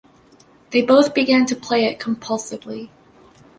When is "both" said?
0.81-1.13